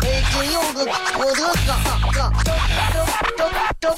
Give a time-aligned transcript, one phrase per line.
[0.00, 0.84] 北京有个
[1.18, 1.40] 我的
[2.12, 2.30] 哥，
[3.36, 3.50] 张张
[3.80, 3.94] 张张张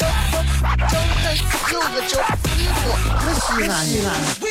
[1.73, 2.13] 有个叫
[3.35, 4.09] 西安西西安。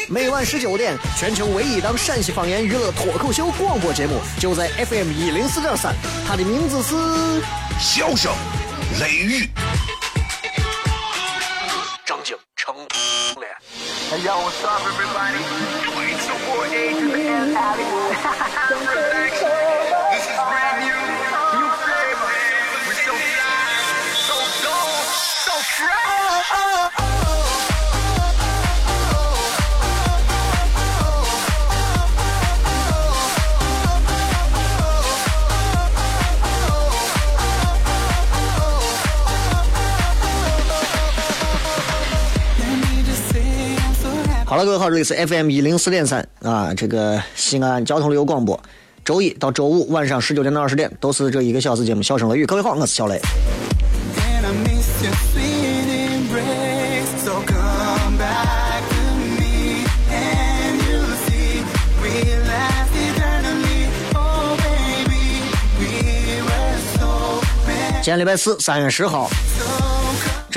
[0.09, 5.95] 每晚十九点，全球唯一档陕西方言娱乐脱口秀广播节目，就在 FM 一零四点三。
[6.27, 6.95] 它的名字是
[7.79, 8.33] 《笑声
[8.99, 9.43] 雷雨》。
[12.05, 13.47] 张景成脸。
[17.55, 19.46] Abby.
[44.49, 48.57] 好了，各位好，这里是 FM 一零四点三啊，这个西安交通旅游广播，
[49.03, 52.45] 周一到周五晚上十九点到二十点都是这一个小时节目《笑声雷雨》。
[52.47, 53.19] 各位好，我是小雷。
[68.01, 69.29] 今天礼拜四，三月十号。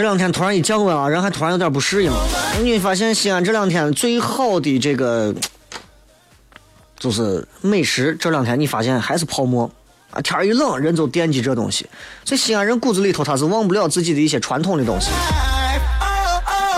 [0.00, 2.10] 这两天突然一降温啊，人还突然有点不适应。
[2.62, 5.34] 你发现西安这两天最好的这个
[6.98, 9.70] 就是美食，这两天你发现还是泡馍
[10.10, 10.18] 啊。
[10.22, 11.84] 天一冷，人就惦记这东西。
[12.24, 15.10] 所以西安人骨子里头他是忘不了自己的一些传统的东西。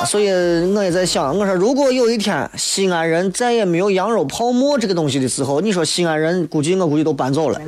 [0.04, 0.28] 所以
[0.74, 7.60] 我也在想，我说如果有一天西安人再也没有羊肉泡馍这个东西的时候，你说西安人估计我估计都搬走了。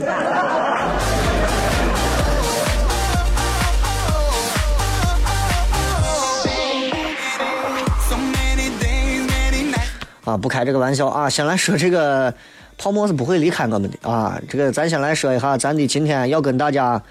[10.24, 11.28] 啊，不开这个玩笑啊！
[11.28, 12.32] 先来说这个
[12.78, 14.40] 泡沫是不会离开我们的啊。
[14.48, 17.02] 这个咱先来说一下，咱的今天要跟大家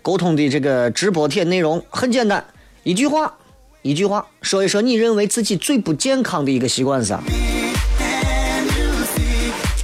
[0.00, 2.44] 沟通的这个直播帖内容很简单，
[2.84, 3.34] 一句话，
[3.82, 7.20] 一句话，说一说你认为自己最不健康的一个习惯是啥？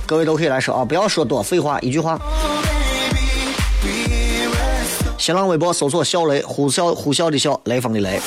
[0.07, 2.19] 各位都可以来说啊，不要说多废话，一句话。
[5.19, 8.21] 新浪微博搜索“小雷”，呼啸呼啸的笑，雷锋的雷。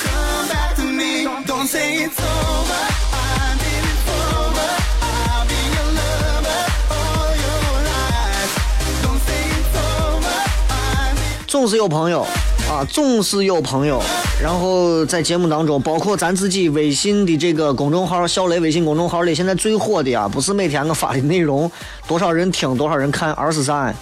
[11.52, 12.22] 总是有朋友
[12.66, 14.00] 啊，总是有朋友。
[14.42, 21.70] 然后在节目当中，包括咱自己微信的这个公众号“小雷”微信公众号里，现在最火的啊，不是每天我发的内容，
[22.08, 23.92] 多少人听，多少人看，而是啥？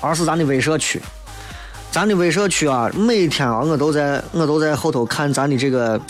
[0.00, 0.98] 而是咱的微社区。
[1.90, 6.00] 咱的微社区啊，每天啊，我都在，我都在后头看咱的这个，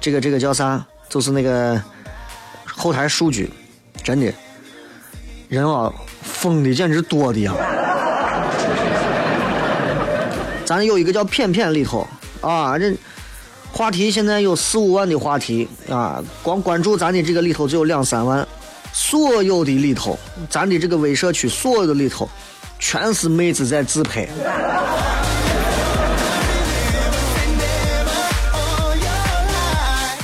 [0.00, 0.84] 这个，这个叫啥？
[1.08, 1.80] 就是那个
[2.66, 3.48] 后台数据，
[4.02, 4.32] 真的，
[5.48, 5.92] 人啊，
[6.22, 7.54] 疯的简直多的呀。
[10.68, 12.06] 咱有一个叫“片片”里头
[12.42, 12.94] 啊，这
[13.72, 18.46] 话题现在有四五万的话题啊，光关注咱的这个里头就有两三万。
[18.92, 20.18] 所有的里头，
[20.50, 22.28] 咱的这个微社区，所有的里头，
[22.78, 24.28] 全是妹子在自拍。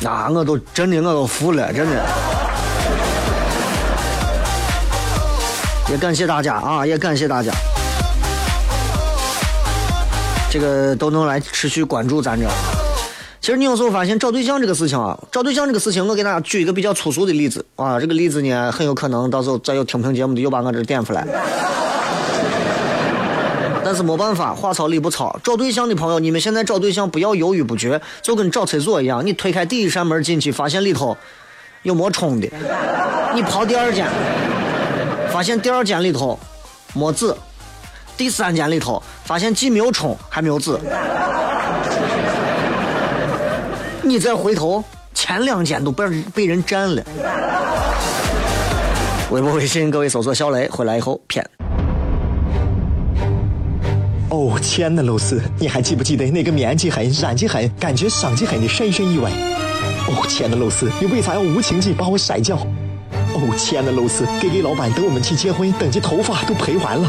[0.02, 2.04] 那 我都真的我都服了，真的。
[5.90, 7.50] 也感谢大家啊，也感谢大家。
[10.54, 12.48] 这个都能来持续关注咱这。
[13.40, 17.98] 其实你有时候发现找对象这个事情啊，找对象这个事情，我给大家举一个比较粗俗的例子啊。
[17.98, 21.26] 这个例子呢，很有可能到时候再有听评节目的又把我这点出来。
[23.84, 25.36] 但是没办法，话糙理不糙。
[25.42, 31.16] 找对象的朋友，你们现在找对象不要犹豫不决，就跟找厕所一样，你推开第一扇门进去，发现里头
[31.82, 32.48] 有没冲的，
[33.34, 34.06] 你跑第二间，
[35.32, 36.38] 发现第二间里头
[36.94, 37.34] 没纸。
[38.16, 40.78] 第三间里头发现既没有冲还没有纸，
[44.02, 44.82] 你再回头
[45.12, 47.02] 前两间都被被人占了。
[49.30, 51.44] 微博微信各位搜索小雷回来以后骗。
[54.30, 59.30] 哦，亲爱的露丝，你还记不记得那个面积狠、染技狠、感觉伤及狠的深深意外？
[60.08, 62.56] 哦，亲爱的露丝，你为啥要无情地把我甩掉？
[63.34, 67.08] 哦，亲爱的露丝给给老板等我们去结婚，等这头发都赔完了。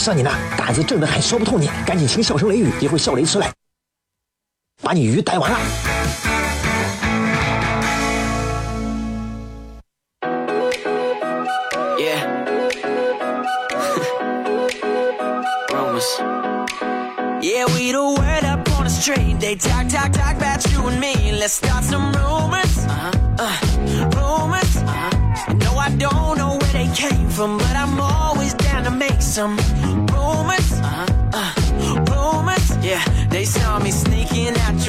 [0.00, 3.52] 哎，算你那胆子正的很，说不透你，赶紧请笑声雷雨，一会儿笑雷出来，
[4.82, 5.58] 把你鱼逮完了。
[11.98, 12.24] Yeah.
[15.68, 16.08] Rumors.
[17.42, 19.38] Yeah, we the word up on the street.
[19.38, 21.32] They talk, talk, talk about you and me.
[21.38, 22.86] Let's start some rumors.
[22.86, 23.10] Uh-huh.
[23.38, 23.58] Uh,
[24.16, 24.76] rumors.
[24.78, 25.10] Uh-huh.
[25.60, 29.56] No, I don't know where they came from, but I'm always down to make some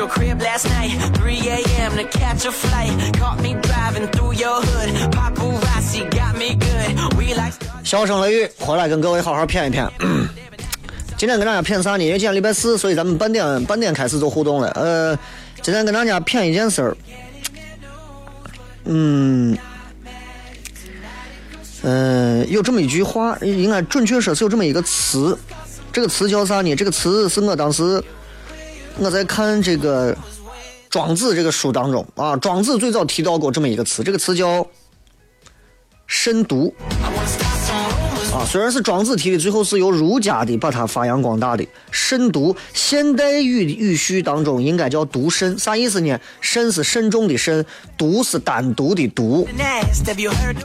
[0.01, 0.98] your crib last night.
[1.18, 1.95] 3 a.m.
[1.95, 2.92] to catch a flight.
[3.13, 4.89] Caught me driving through your hood.
[5.12, 7.15] Paparazzi got me good.
[7.15, 7.53] We like.
[7.83, 9.88] 笑声雷雨，回来跟各位好好谝一谝。
[11.18, 12.03] 今天跟大家骗啥呢？
[12.03, 14.69] 因为今天礼拜四，所以咱们半点半点开始做互动了。
[14.71, 15.15] 呃，
[15.62, 16.98] 今天跟大家骗一件事儿。
[18.86, 19.56] 嗯，
[21.83, 25.38] 嗯、有这么一句话，应该准确说是有这么一个词，
[25.94, 26.75] 这个词叫啥呢？
[26.75, 28.03] 这个词是我当时
[28.97, 30.13] 我在看这个
[30.89, 34.65] 《庄子》这个书当中啊，庄子最早提到过这么一个词，这个词叫
[36.07, 36.73] 慎独。
[38.33, 41.68] 啊，虽然是庄子提的，最后是由儒家的把它发扬光大的。
[41.92, 46.18] 慎独，现代语的语序当中应该叫独慎，啥意思呢？
[46.39, 47.66] 慎是慎重的慎，
[47.98, 49.45] 独是单独的独。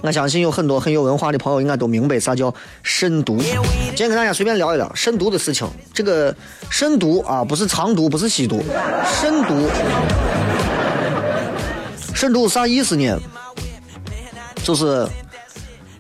[0.01, 2.55] 我相信有很多很有文化的朋友应该都明白啥叫
[2.85, 3.37] 慎独。
[3.39, 5.69] 今天跟大家随便聊一聊慎独的事情。
[5.93, 6.33] 这个
[6.71, 8.63] 慎独啊，不是藏独，不是吸毒，
[9.21, 9.69] 慎独。
[12.15, 13.21] 慎独啥意思呢？
[14.63, 15.05] 就是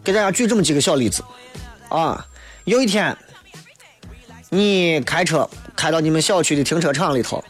[0.04, 1.24] 给大家举这么几个小例子
[2.00, 2.26] 啊。
[2.64, 3.16] 有一天，
[4.50, 7.42] 你开车开到你们小区的停车场里头，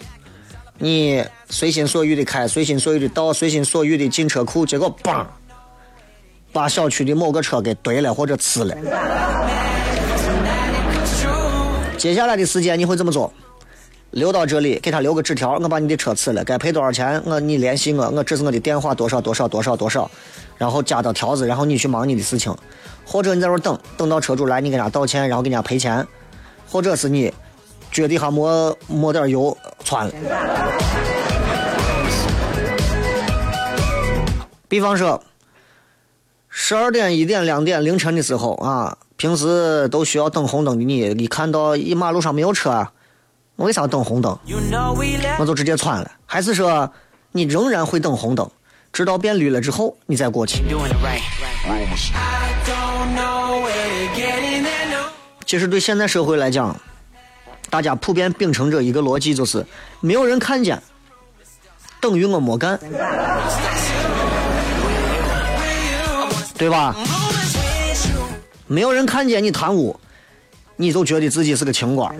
[0.79, 5.25] 你随心所欲的开，随心所欲的倒，随心所欲的进车库，结果嘣，
[6.53, 8.77] 把小区的某个车给怼了或者呲了。
[11.97, 13.33] 接下来的时间你会怎么做？
[14.17, 17.23] 留到这里，给他留个纸条，我把你的车呲了，该赔多少钱？
[17.27, 20.11] 我你联系我，我这是我的电话多少多少多少多少，
[20.57, 22.57] 然后加到条子，然后你去忙你的事情，
[23.05, 26.07] 或者你在这等，等到车主来，你给人家道歉，然后给人家赔钱，
[26.67, 27.31] 或者是你
[27.93, 29.55] 脚底下抹抹点油
[29.85, 30.15] 窜了。
[34.67, 35.23] 比方说，
[36.49, 42.89] 十二点、一点、两点凌晨的时候啊，平时都需要等红灯的你，一看到一马路上没有车，
[43.57, 44.39] 我为啥等红灯.
[45.39, 46.11] 我就直接窜了。
[46.27, 46.91] 还是说
[47.33, 48.49] 你仍然会等红灯，
[48.93, 50.63] 直到变绿了之后你再过去.
[55.45, 56.77] 其实对现在社会来讲，
[57.71, 59.65] 大家普遍秉承着一个逻辑，就是
[60.01, 60.83] 没有人看见，
[62.01, 62.79] 等于我没干，
[66.59, 66.95] 对吧？
[68.67, 69.99] 没有人看见你贪污，
[70.75, 72.13] 你就觉得自己是个清官；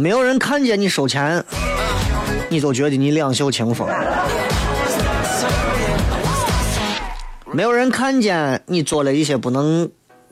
[0.00, 1.44] 没有人看见你收钱，
[2.48, 3.86] 你就觉得你两袖清风；
[7.52, 9.86] 没有人看见你做了一些不能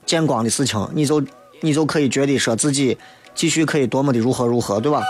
[0.06, 1.22] 见光的事情，你就
[1.60, 2.96] 你就可以觉得说自己
[3.34, 5.02] 继续可以多么的如何如何，对吧？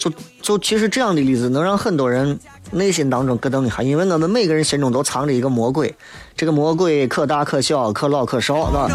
[0.00, 2.40] 就就其实这样的例子能让很多人
[2.70, 5.94] 内心当中咯噔一下，因为我们每个人心中都藏着一个魔鬼，
[6.34, 8.88] 这个魔鬼可大可小，可老可少，对吧？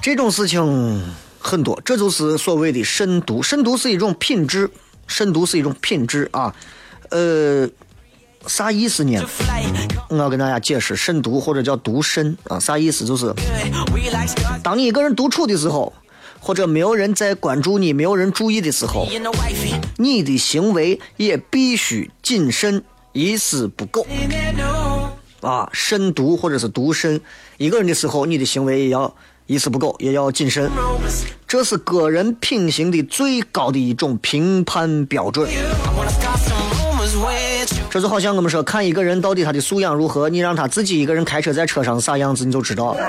[0.00, 1.02] 这种事情
[1.40, 3.42] 很多，这就是所谓的慎独。
[3.42, 4.70] 慎独是一种品质，
[5.06, 6.54] 慎独是一种品质啊。
[7.08, 7.68] 呃，
[8.46, 9.20] 啥意思呢？
[10.10, 13.04] 我要跟大家解释慎独或者叫独慎啊，啥意思？
[13.04, 13.34] 就是
[14.62, 15.92] 当你一个人独处的时候，
[16.38, 19.08] 或者没有人在关注你、没有人注意的时候，
[19.96, 24.06] 你的行为也必须谨慎，一丝不苟
[25.40, 25.68] 啊。
[25.72, 27.20] 慎独或者是独慎，
[27.56, 29.14] 一个人的时候，你的行为也要
[29.50, 30.70] 一丝不苟，也要谨慎。
[31.44, 35.50] 这是个人品行的最高的一种评判标准。
[37.90, 43.00] 这就好像我们说，看一个人到底他的素养如何，你让他自己一个人开车在车上啥样子，你就知道了。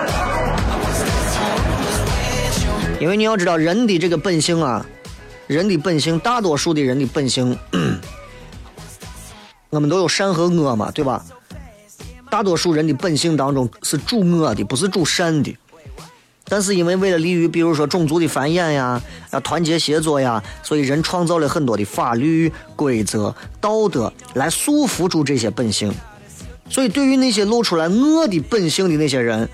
[3.00, 4.84] 因为你要知道，人的这个本性啊，
[5.46, 7.56] 人的本性，大多数的人的本性，
[9.70, 11.24] 我们都有善和恶嘛，对吧？
[12.32, 15.56] 大多数人的本性当中是主恶的，不是主善的。
[16.52, 25.94] 但是因为为了利于，比如说种族的繁衍呀，要团结协作呀，所以人创造了很多的法律规则、道德来束缚住这些本性。
[26.70, 29.48] 所以对于那些露出来恶的本性的那些人，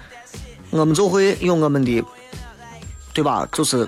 [0.72, 2.04] 我们就会用我们的，
[3.14, 3.48] 对吧？
[3.52, 3.88] 就是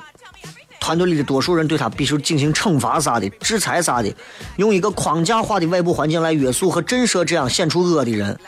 [0.79, 4.13] 团队里的多数人对他必须进行惩罚啥的、制裁啥的，
[4.57, 8.39] 用一个框架化的外部环境来约束和震慑这样显出恶的人。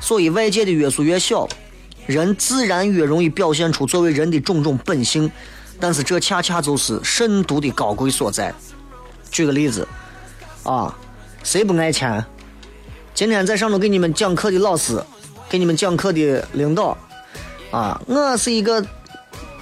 [0.00, 1.48] 所以外界的约束越小。
[2.08, 5.30] 人自然越容易表现出作为人的种种本性，
[5.78, 8.52] 但是这恰恰就是慎独的高贵所在。
[9.30, 9.86] 举个例子，
[10.62, 10.96] 啊，
[11.42, 12.24] 谁不爱钱？
[13.12, 14.98] 今天在上头给你们讲课的老师，
[15.50, 16.96] 给你们讲课的领导，
[17.70, 18.82] 啊，我是一个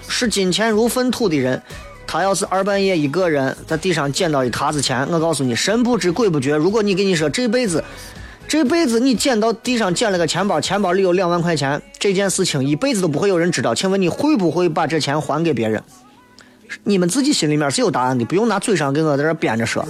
[0.06, 1.60] 视金钱如粪土的人。
[2.06, 6.54] 他要是二半夜一个人在地上捡到一沓子钱，我告诉你，神不知鬼不觉。
[6.54, 7.82] 如果你跟你说这辈子。
[8.48, 13.74] 这辈子你捡到地上捡了个钱包，钱包里有两万块钱，这件事情一辈子都不会有人知道。
[13.74, 15.82] 请问你会不会把这钱还给别人？
[16.84, 19.84] 你们自己心里面是有答案的，不用拿嘴上跟我在这编着说。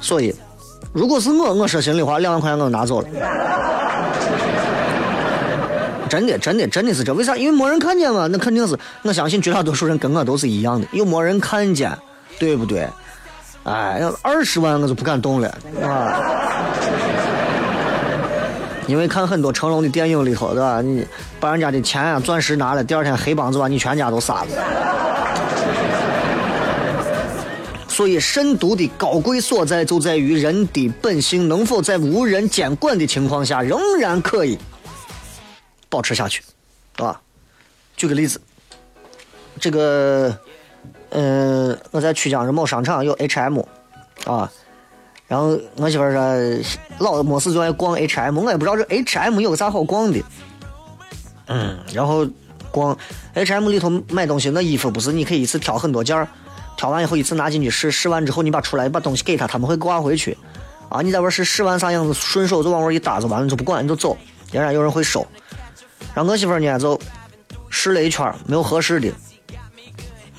[0.00, 0.34] 所以，
[0.92, 3.08] 如果是我，我说心里话，两万块钱我都拿走了。
[6.08, 7.12] 真的，真的，真的是这？
[7.14, 7.34] 为啥？
[7.34, 8.26] 因为没人看见嘛。
[8.30, 11.90] 那肯定是，我相信绝大多数人跟我都是一样的，又没人看见，
[12.38, 12.86] 对不对？
[13.64, 15.48] 哎，要二十万我就不敢动了
[15.82, 16.20] 啊！
[18.86, 20.82] 因为看很多成龙的电影里头，对吧？
[20.82, 21.06] 你
[21.40, 24.48] 把人家的钱啊、钻石拿了，第二天黑帮子把你全家都杀了。
[27.88, 34.58] 所以，慎独的高贵所在就在于人的本性能否在无人监管的情况下仍然可以
[35.88, 36.42] 保持下去，
[36.94, 37.18] 对吧？
[37.96, 38.38] 举个例子，
[39.58, 40.38] 这个。
[41.14, 43.60] 嗯，我在曲江的某商场有 H&M，
[44.26, 44.50] 啊，
[45.28, 46.20] 然后我媳妇说
[46.98, 50.20] 老没事就爱逛 H&M，我也不知道这 H&M 有个啥好逛的。
[51.46, 52.26] 嗯，然后
[52.72, 52.98] 逛
[53.34, 56.26] H&M 里头买东西，那衣服不是你可以一次挑很多件儿，
[56.76, 60.36] 挑完以后一次拿进去试，试完之后你把出来把东西给他，他们会挂回去。
[60.88, 64.16] 啊，你在玩试试完啥样子，顺手就往外一搭就完了，就不管你就走，
[64.50, 65.24] 仍然有人会收。
[66.12, 67.00] 然后我媳妇呢就
[67.70, 69.12] 试了一圈，没有合适的。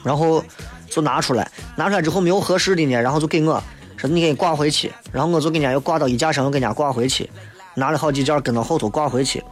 [0.05, 0.41] 然后
[0.87, 3.61] 就拿出来，拿出来之后没有合适的呢，然后就给我
[3.97, 7.27] 说你给挂回去，然后我就给人家又挂到衣架上，又给人家挂回去，
[7.73, 9.43] 拿了好几件跟到后头挂回去。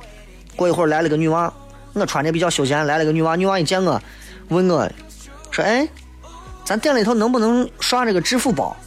[0.55, 1.51] 过一会儿来了个女娃，
[1.93, 3.99] 我穿的比较休闲，来了个女娃，女娃一见我，
[4.49, 4.87] 问我，
[5.49, 5.87] 说哎，
[6.63, 8.77] 咱店里头能不能刷这个支付宝？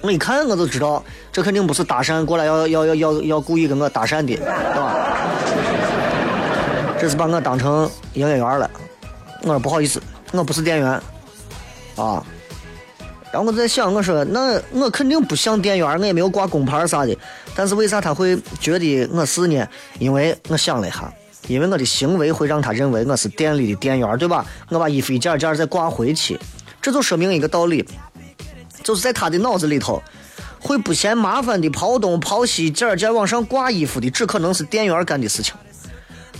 [0.00, 4.96] 我一看我就知道，这肯定不是搭讪过来要 要要要要故意跟我搭讪的，对吧？
[7.00, 8.68] 这是把我当成营业员了。
[9.42, 10.02] 我说不好意思，
[10.32, 10.88] 我不是店员，
[11.96, 12.24] 啊，
[13.32, 17.16] 然后我在想，我说那我肯定不像店员，我也没有挂工牌啥的，
[17.54, 19.66] 但是为啥他会觉得我是呢？
[19.98, 21.12] 因为我想了一下，
[21.46, 24.44] 因为我的行为会让他认为我是店里的店员，对吧？
[24.70, 26.38] 我把衣服一件件再挂回去，
[26.82, 27.86] 这就说明一个道理，
[28.82, 30.02] 就是在他的脑子里头，
[30.58, 35.54] 会不嫌麻烦的跑东跑西、一件件往上挂衣服的，只可能是店员干的事情，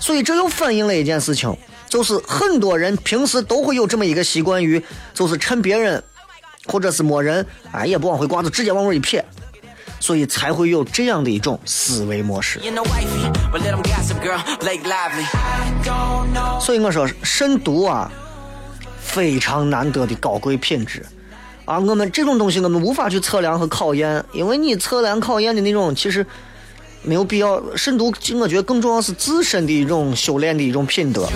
[0.01, 1.57] 所以这又反映了一件事情。
[1.89, 4.83] 就是很多人平时都会有这么一个习惯于，
[5.15, 6.03] 就是趁别人
[6.67, 9.25] 或者是没人，哎，也不往回挂，就直接往外一撇，
[9.99, 12.61] 所以才会有这样的一种思维模式。
[16.61, 18.13] 所以我说，慎独啊，
[19.01, 21.05] 非常难得的高贵品质
[21.65, 21.79] 啊。
[21.79, 26.27] 我们这种东西，我们无法去测量和考验，因为你测量考验的那种，其实。
[27.03, 31.27] 没有必要，慎独，我觉得更重要是自身的一种修炼的一种品德。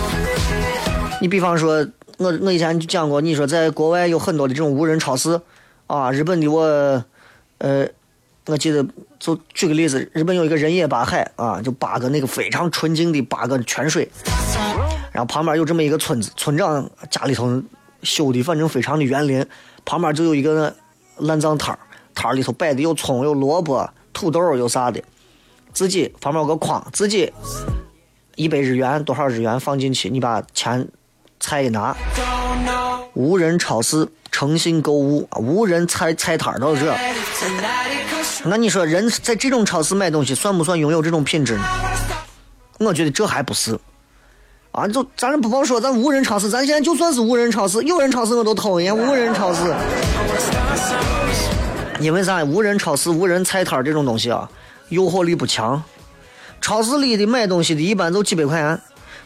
[1.20, 1.86] 你比方说，
[2.18, 5.40] 我我以前就讲过，你说在国外有很多的这种无人超市，
[5.86, 6.60] 啊，日本的我，
[7.58, 7.86] 呃，
[8.46, 8.84] 我记得
[9.18, 14.10] 就举个例子，日本有一个人野八海啊，就八个那个非常纯净的八个泉水，
[15.12, 17.62] 然后旁边有这么一个村子，村长家里头
[18.02, 19.46] 修的反正非常的园林，
[19.84, 20.74] 旁边就有一个
[21.18, 21.78] 烂葬摊儿，
[22.14, 25.00] 摊儿里头摆的有葱有萝卜土豆有啥的。
[25.72, 27.32] 自己旁边有个筐，自己
[28.36, 30.86] 一百日元多少日元放进去，你把钱
[31.40, 31.96] 菜一拿，
[33.14, 36.94] 无人超市诚信购物，无人菜菜摊都是这。
[38.44, 41.64] 那你说人在这种超市买东西算不算拥有这种品质呢？
[42.78, 43.78] 我觉得这还不是。
[44.72, 49.74] 啊，就咱不报说咱无人超市，咱现在就算是无人超市，有人超市我都讨厌无人超市。
[52.00, 52.42] 因为啥？
[52.42, 54.50] 无人超市、无人菜摊这种东西啊。
[54.92, 55.82] 诱惑力不强，
[56.60, 58.78] 超市里的买东西的一般就几百块钱。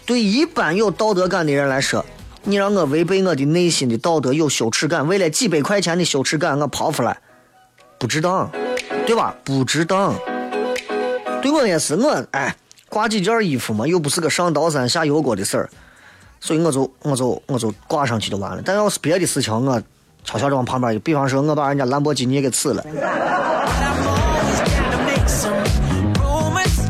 [0.07, 2.07] 对一般有道德感的人来说，
[2.45, 7.19] 你让我违背我的内心的道德，有羞耻感，为了几百块钱的羞耻感，我跑出来，
[7.99, 8.49] 不值当，
[9.05, 9.35] 对吧？
[9.43, 10.15] 不值当。
[11.43, 12.55] 对我也是，我哎，
[12.89, 15.69] 挂几件衣服嘛，又不是个上刀山下油锅的事儿，
[16.41, 18.63] 所以我就我就我就挂上去就完了。
[18.65, 19.83] 但要是别的事情，我
[20.23, 22.85] 悄悄的往旁边一，比方说我把人家兰博基尼给吃了，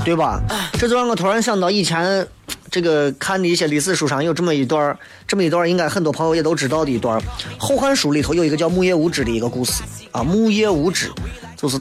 [0.07, 0.41] 对吧？
[0.79, 2.27] 这就让我突然想到以前
[2.71, 4.97] 这个看的一些历史书上有这么一段
[5.27, 7.21] 这么一段应该很多朋友也都知道的一段
[7.59, 9.83] 《后汉书》里头有一个叫木叶无知的一个故事
[10.13, 11.11] 啊，木叶无知
[11.57, 11.79] 就是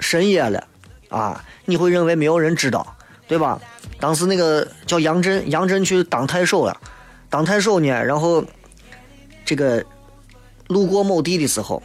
[0.00, 0.66] 深夜了
[1.10, 2.94] 啊，你会认为没有人知道。
[3.28, 3.60] 对吧？
[3.98, 6.80] 当时那个叫杨震，杨震去当太守了。
[7.28, 8.44] 当太守呢，然后
[9.44, 9.84] 这个
[10.68, 11.82] 路过某地的时候，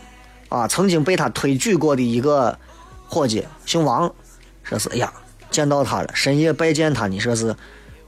[0.49, 2.55] 啊，曾经被他推举过的一个
[3.07, 4.13] 伙计，姓王，
[4.61, 5.11] 说是哎呀，
[5.51, 7.55] 见到他了，深夜拜见他你，说是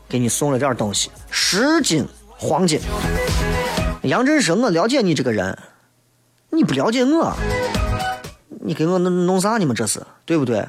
[0.10, 2.80] 给你送了点东西，十斤黄金。
[4.04, 5.58] 杨震说：“我了解你这个人，
[6.50, 7.34] 你不了解我，
[8.62, 9.58] 你给我弄弄啥？
[9.58, 10.66] 呢嘛这是对不对？”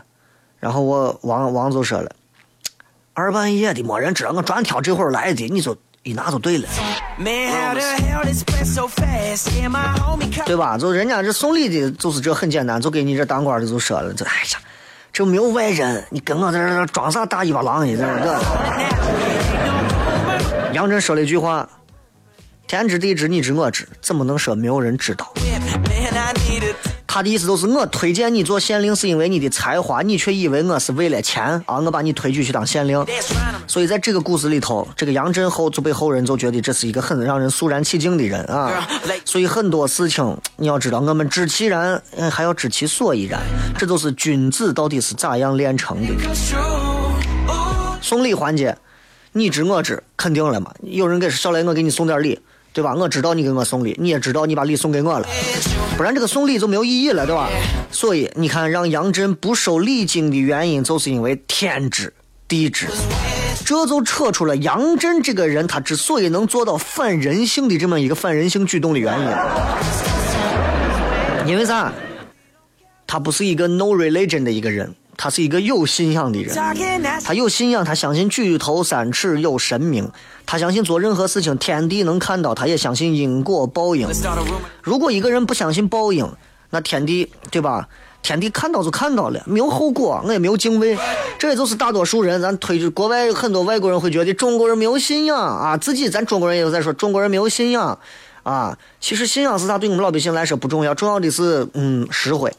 [0.60, 2.10] 然后我王王就说了。
[3.12, 6.68] 二半夜的，没人知道我专挑这会儿来的，你就一拿就对了，
[10.44, 10.76] 对吧？
[10.76, 14.58] 就人家这送礼的，就是这很简单，就给你这当官的就说了，这哎呀，
[15.14, 17.96] 这没有外人，你跟我在这装啥大尾巴狼呢？
[17.96, 18.40] 这这。
[20.72, 21.68] 杨震说了一句话
[22.66, 25.32] ：“天知地知，你知我知，怎么能说没有人知道？”
[27.14, 31.78] 他的意思就是，我推荐你做县令是因为你的才华，你却以为我是为了钱啊！
[31.78, 33.06] 我把你推举去当县令，
[33.68, 38.84] 所以在这个故事里头，这个杨震后就被后人就觉得这是一个很让人肃然起敬的人啊。
[39.24, 42.02] 所以很多事情你要知道，我们知其然，
[42.32, 43.40] 还要知其所以然。
[43.78, 46.12] 这就是君子到底是咋样炼成的。
[48.02, 48.76] 送礼环节，
[49.30, 50.74] 你知我知，肯定了嘛。
[50.82, 52.40] 有人给小雷，我给你送点礼。
[52.72, 52.92] 对吧？
[52.92, 55.28] 我知道你给我送礼，你也知道你把礼送给我了，
[55.96, 57.48] 不然这个送礼就没有意义了，对吧？
[57.90, 62.12] 所以你看，让杨震不收礼金的原因，就是因为天知
[62.48, 62.88] 地知，
[63.64, 69.26] 这就扯出了杨震这个人他之所以能做到反人性的这么一个反人性举动的原因。
[71.46, 71.92] 因为啥？
[73.06, 74.92] 他不是一个 no religion 的一个人。
[75.16, 76.54] 他是一个有信仰的人，
[77.24, 80.10] 他有信仰，他相信举头三尺有神明，
[80.46, 84.08] 他相信做任何事情天地能看到，他也相信因果报应。
[84.82, 86.30] 如果一个人不相信报应，
[86.70, 87.88] 那天地对吧？
[88.22, 90.96] 天地看到就看到了，没有后果，我也没有敬畏。
[91.38, 97.98] 这也就是大多数人，咱推国外很多外国人会觉得中国人没有信仰啊，自己咱中国人也在说中国人没有信仰
[98.42, 98.78] 啊。
[98.98, 102.50] 其实信仰是啥，对我们老百姓来说不重要，重要的是嗯实惠。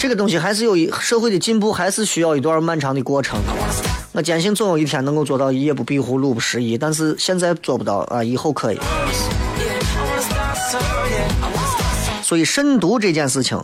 [0.00, 3.38] 这个东西还是有一社会的进步，还是需要一段漫长的过程。
[4.12, 8.80] 我坚信总有一天能够做到夜不闭户、路不拾遗，但是现在做不到啊，以后可以。
[12.22, 13.62] 所以慎独这件事情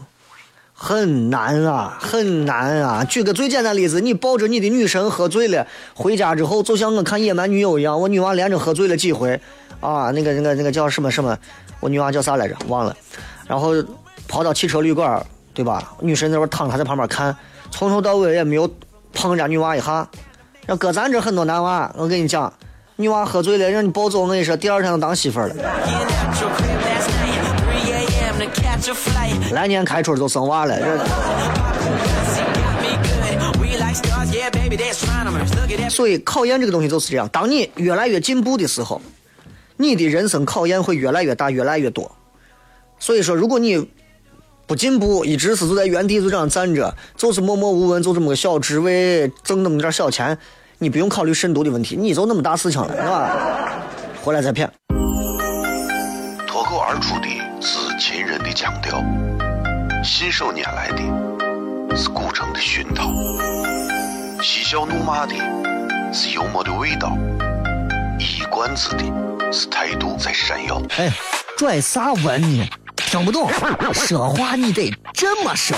[0.75, 3.03] 很难啊，很难啊。
[3.03, 9.41] 举个最简单例子，你抱着你的女神喝醉了，回家之后就像我看《野蛮女友》一样，我女娃连着喝醉了几回
[9.81, 11.35] 啊，那个那个那个叫什么什么，
[11.81, 12.55] 我女娃叫啥来着？
[12.69, 12.95] 忘了。
[13.47, 13.73] 然后
[14.29, 15.27] 跑到汽车旅馆。
[15.57, 15.83] 对吧？
[16.01, 17.35] 女神在那躺，他在旁边看，
[17.71, 18.71] 从头到尾也没有
[19.15, 20.07] 碰人家女娃一下。
[20.67, 22.53] 要搁咱这很多男娃，我跟你讲，
[22.97, 25.49] 女娃喝醉了让你抱走，我跟你说，第二天就当媳妇了。
[29.53, 30.79] 来年开春就生娃了。
[30.79, 30.99] 这
[35.89, 39.01] 所以考验这个东西就是这样，当你越来越进步的时候，
[39.79, 42.15] 你的人生考验会越来越大，越来越多。
[42.99, 43.89] 所以说，如果你
[44.67, 50.37] 不进步，一直是就在原地就这样站着，就是默默无闻，就这么个小职位，挣那么点小钱，
[50.79, 53.71] 你不用考虑慎独的问题，你就那么大事情了，是吧？
[54.25, 54.69] 回来再骗。
[56.49, 57.29] 脱口而出的
[57.61, 59.01] 是秦人的腔调，
[60.03, 63.13] 信手拈来的是古城的熏陶，
[64.43, 65.35] 嬉笑怒骂的
[66.13, 67.17] 是幽默的味道，
[68.19, 70.83] 一冠子的是态度在闪耀。
[70.97, 71.13] 哎，
[71.57, 72.69] 拽啥文呢？
[73.17, 73.51] 听不懂，
[73.95, 75.75] 说话你得这么说。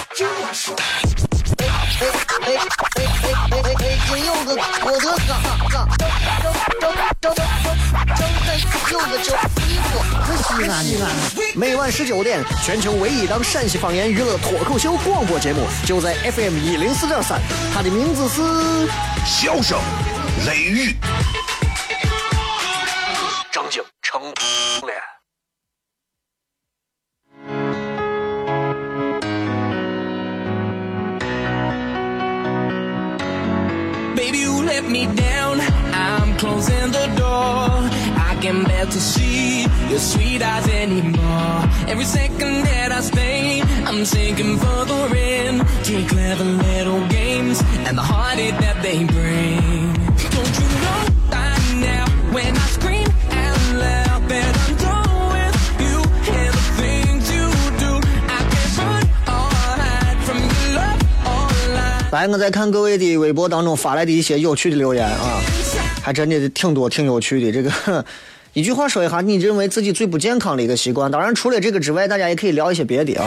[10.48, 11.08] 西安西安。
[11.54, 17.40] 每晚十九点，全球唯一档陕西方言娱乐脱口秀广播节目，就在 FM 一零四点三。
[17.72, 18.42] 它的名字是
[19.24, 19.78] 《笑声
[20.44, 20.96] 雷雨》。
[62.30, 65.40] 我在看各位的微博当中发来的一些有趣的留言啊，
[66.02, 67.50] 还真的挺多，挺有趣的。
[67.50, 68.04] 这个
[68.52, 71.10] 一句话说一下，你认为自己最不健康的一个习惯？
[71.10, 73.26] 当然，除了这个之外，大家也可以聊一些别的啊。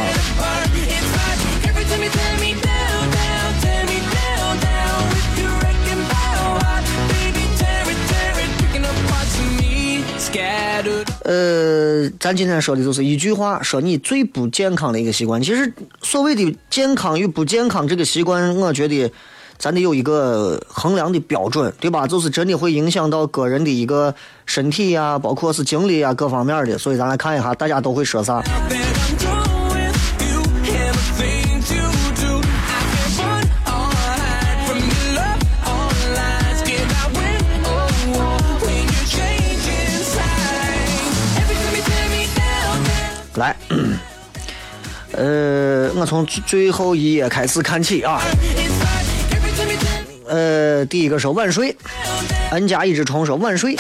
[11.24, 15.42] 呃，咱今天说的就是一句话，说你最不健康的一个习惯。
[15.42, 19.12] 其实所谓的健康与不健康这个习惯，我觉得
[19.58, 22.08] 咱得有一个衡量的标准，对吧？
[22.08, 24.14] 就是真的会影响到个人的一个
[24.48, 26.78] 身体呀、包括是精力啊各方面的。
[26.78, 28.42] 所以咱来看一下，大家都会说啥。
[43.42, 43.56] 来，
[45.18, 48.22] 呃，我从最后一页开始看起啊。
[50.28, 51.76] 呃，第一个说晚睡
[52.52, 53.76] ，N 加一直重说晚睡，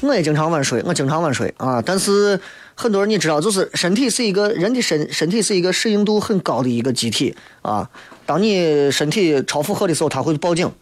[0.00, 1.82] 我也经常晚睡，我经常晚睡啊。
[1.84, 2.40] 但是
[2.74, 7.88] 很多人你知道，就是身体是一个人的身身体是一个适应度很高的一个机体啊。
[8.24, 10.72] 当你身体超负荷的时候，它会报警。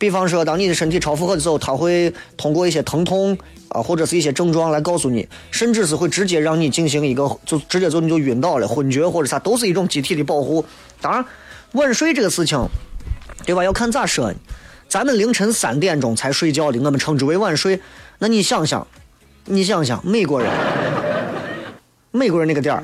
[0.00, 3.36] 比方说，当你的身体超负荷的时候，它会通过一些疼痛
[3.68, 10.64] 啊，或者是一些症状来告诉你，甚至是会直接让你进行一个就直接就你就晕倒了、昏厥或者啥，都是一种机体的保护。
[11.02, 11.22] 当然，
[11.72, 12.58] 晚睡这个事情，
[13.44, 13.62] 对吧？
[13.62, 14.32] 要看咋说。
[14.88, 17.78] 咱们凌晨三点钟才睡觉的，我们称之为晚睡。
[18.20, 18.86] 那你想想，
[19.44, 20.50] 你想想美国人，
[22.10, 22.82] 美国人那个点儿，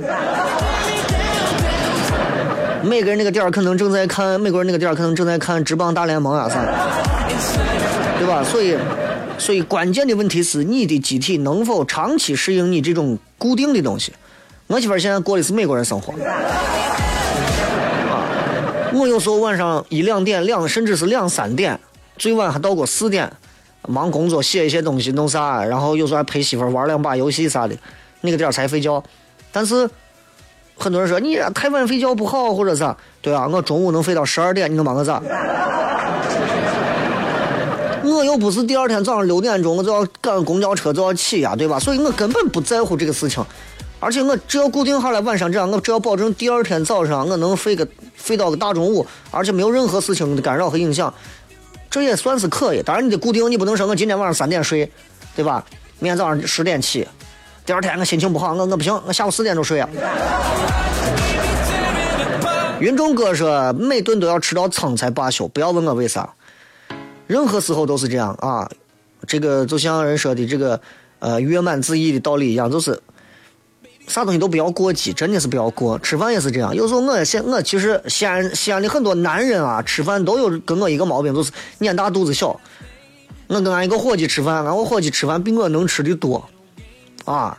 [2.87, 6.65] 美国人那个点儿可能正在看，美国人那个点儿可能正在看职棒大联盟啊啥，
[8.19, 8.45] 对吧？
[8.45, 8.77] 所以，
[9.39, 14.13] 所以关键的问题是你的机体能否长期适应你这种固定的东西。
[14.69, 16.15] 我媳妇儿现在过的是美国人生活，
[18.93, 21.79] 我有时候晚上一两点、两甚至是两三点，
[22.17, 23.33] 最晚还到过四点，
[23.89, 27.77] 忙工作写一些东西弄啥，然后有时候还陪媳妇儿玩两把游戏啥的，
[28.21, 29.03] 那个点儿才睡觉。
[29.51, 29.89] 但是
[30.79, 35.21] 很多人说你太晚睡觉不好或者啥，对啊，我中午能睡到十二点，你能把我咋？
[38.05, 41.79] 我又不是第二天早上六点钟我就要赶公交车就要起呀，对吧？
[41.79, 43.45] 所以我根本不在乎这个事情。
[43.99, 51.13] 而且我只要固定下来晚上这样，我只要保证第二天早上我能睡个睡到个大中午，而且没有任何事情的干扰和影响，
[51.91, 52.83] 这也算是可以。
[52.83, 54.91] 当然你得固定，你不能说我今天晚上三点睡，
[55.35, 55.65] 对吧？
[55.99, 57.09] 明天早上十点起，
[57.67, 59.89] 第二天我心情不好，我我不行，我下午四点钟睡啊。
[62.79, 66.33] 云中哥说每顿都要吃到撑才罢休，不要问我为啥，
[67.27, 68.71] 任何时候都是这样啊。
[69.27, 70.81] 这个就像人说的这个
[71.19, 73.03] 呃月满自溢的道理一样，就是。
[74.07, 75.99] 啥东西都不要过激，真的是不要过。
[75.99, 81.51] 吃饭也是这样，有时候我现我其实西安西安的很多男人啊，吃饭都有跟我一个毛病，就是
[81.81, 82.61] 眼大肚子小。
[83.49, 86.49] 我跟俺一个伙计吃饭，俺我伙计吃饭比我能吃的多，
[87.27, 87.59] 啊，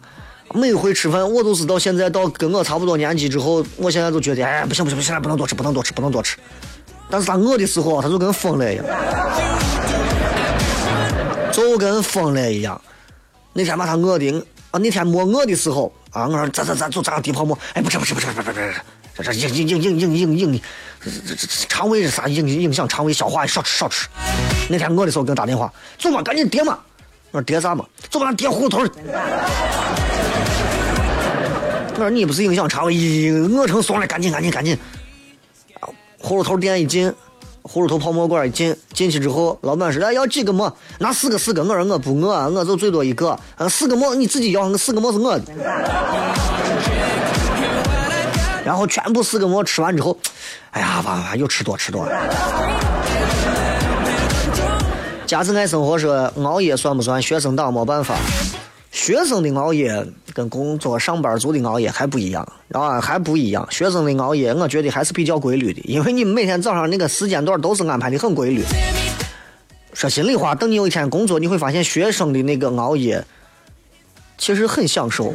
[0.56, 6.38] 每回吃饭我都是到现在到跟我差不多年纪之后，我现在都觉得哎不行不行不行，现在不能多吃不能多吃不能多吃。
[7.10, 8.86] 但是他饿的时候，他就跟疯了一样，
[11.52, 12.82] 就跟疯了一样。
[13.54, 15.94] 那天把他饿的啊，那天没饿的时候。
[16.12, 16.26] 啊！
[16.26, 18.74] 我说咱咱咱就咱地泡馍，哎，不吃不吃不吃不吃不吃，
[19.18, 20.62] 这这影影影影影影影，
[21.04, 24.08] 这这肠胃是啥影影响肠胃消化，少吃少吃。
[24.68, 26.80] 那天饿的时候给我打电话，走嘛，赶紧点嘛。
[27.38, 27.86] 我说叠啥嘛？
[28.10, 28.80] 走吧，叠葫芦头。
[28.80, 28.88] 我
[31.96, 34.76] 说你不是影响肠胃，饿成怂了，赶紧赶紧赶紧。
[36.20, 37.14] 葫芦头店一进，
[37.62, 40.76] 葫芦头泡馍馆一进，进去之后，老板说：“来要几个馍？
[40.98, 43.40] 拿四个四个。”我说：“我不饿，我就最多一个。
[43.58, 45.54] 呃，四个馍你自己要，四个馍是我的。”
[48.66, 50.18] 然后全部四个馍吃完之后，
[50.72, 52.97] 哎呀，哇哇，又吃多吃多了。
[55.28, 57.22] 家子爱生活说熬夜算不算？
[57.22, 58.16] 学生党没办法，
[58.94, 63.68] 学生的熬夜跟工作上班族的熬夜还不一样啊，还不一样。
[63.70, 68.64] 学生的熬夜，我觉得还是比较规律的，因为你每天早上那个时间段都是安排的很规律。
[69.94, 73.26] 说心里话，等你有一天工作，你会发现学生的那个熬夜
[74.38, 75.34] 其实很享受。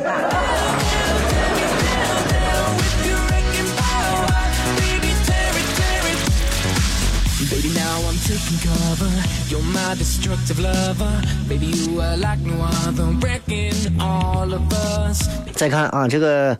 [7.51, 9.12] Baby, now I'm taking cover.
[9.53, 9.93] Baby, now I'm taking cover.
[9.93, 11.23] You're my destructive lover.
[11.49, 13.13] Baby, you are like no other.
[13.21, 15.29] Breaking all of us.
[15.55, 16.59] 再看啊，这个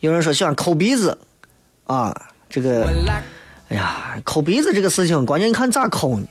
[0.00, 1.16] 有人说喜欢抠鼻子
[1.86, 2.14] 啊，
[2.50, 2.84] 这个
[3.68, 6.26] 哎呀，抠鼻子这个事情，关键你看咋抠呢？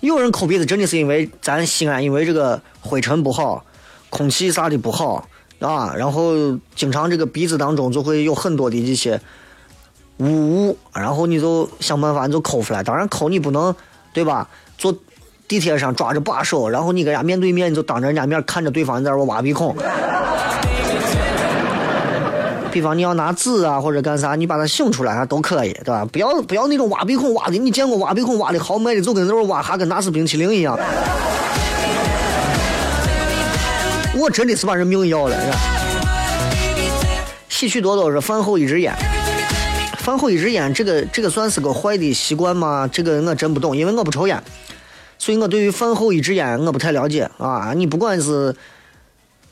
[0.00, 3.64] 有人抠鼻子真的是因为咱西安因为这个灰尘不好，
[4.10, 5.26] 空气啥的不好
[5.60, 6.34] 啊，然后
[6.76, 9.18] 经常这个鼻子当中就会有很多的这些
[10.18, 10.26] 污
[10.68, 12.82] 物，然后你就想办法你就抠出来。
[12.82, 13.74] 当然抠你不能
[14.12, 14.46] 对吧？
[14.76, 14.94] 坐
[15.46, 19.76] 地铁上抓着把手，然后你跟人家面对面，你就当着人家面看着对方在那挖鼻孔。
[22.72, 26.04] 比方你要拿纸啊或者干啥，你把它醒出来啊都可以，对吧？
[26.10, 30.76] 不要不要那种挖鼻孔挖的，你见过挖鼻孔挖的豪迈的，就跟那种挖哈根达斯冰淇淋一样。
[34.16, 35.40] 我真的是把人命要了。
[35.40, 35.58] 是吧
[37.48, 38.92] 喜趣多多说饭后一支烟，
[39.98, 42.90] 饭后一支烟，这个这个算是个坏的习惯吗？
[42.92, 44.42] 这个我真不懂，因为我不抽烟，
[45.24, 47.72] 所以我对于饭后一支烟我不太了解啊。
[47.74, 48.54] 你不管是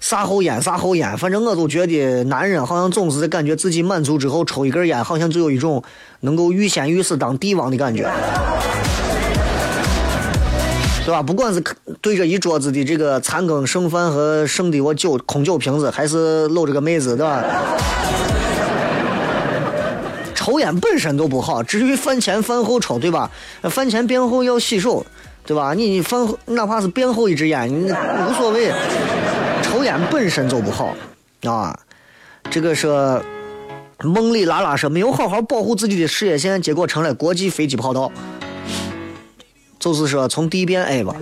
[0.00, 5.82] 啥后烟啥后烟，反正我都觉得男人好像总是在感觉自己满足之后抽一根烟，好像就有一种
[6.20, 8.02] 能够欲仙欲死当帝王的感觉。
[11.06, 11.22] 对吧？
[11.22, 11.64] 不管是
[12.02, 17.42] 对着一桌子的这个残羹剩饭和剩的我酒空酒瓶子，还是搂着个妹子，对吧？
[20.34, 23.30] 抽烟本身都不好，至于饭前饭后抽，对吧？
[23.62, 25.06] 饭前便后要洗手，
[25.44, 25.74] 对吧？
[25.74, 28.72] 你你饭后哪怕是便后一支烟，你无所谓。
[29.62, 30.94] 抽烟本身就不好
[31.44, 31.78] 啊。
[32.50, 32.88] 这个是
[34.02, 38.12] 梦里拉拉说没有好好保护自己的事业线，结果成了国际飞机跑道。
[39.78, 41.14] 就是说从 D 变 A 吧。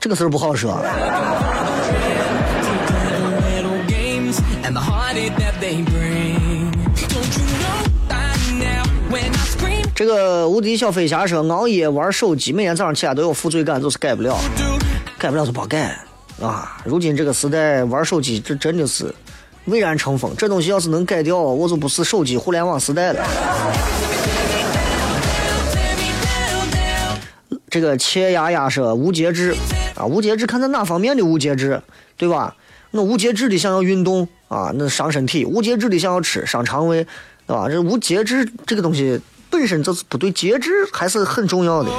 [0.00, 0.80] 这个事不好说。
[9.94, 14.38] 这个无敌小飞侠说熬夜玩手机，每天早上起来都有负罪感，就是改不了，
[15.18, 15.98] 改不了就别改
[16.40, 16.80] 啊！
[16.84, 19.12] 如今这个时代玩手机，这真的是
[19.64, 20.32] 蔚然成风。
[20.38, 23.26] 这东西要是能改掉，我就不是手机互联网时代了。
[27.68, 29.52] 这个切牙牙说无节制
[29.96, 31.82] 啊，无节制看在哪方面的无节制，
[32.16, 32.54] 对吧？
[32.90, 37.06] 那无节制的想要运动啊，那伤身体；无节制的想要吃，伤肠胃，
[37.46, 37.68] 对吧？
[37.68, 39.20] 这无节制这个东西
[39.50, 41.90] 本身就是不对，节制还是很重要的。